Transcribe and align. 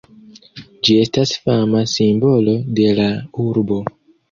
Ĝi 0.87 0.95
estas 1.01 1.33
fama 1.43 1.83
simbolo 1.93 2.57
de 2.81 2.91
la 3.03 3.09
urbo. 3.47 3.81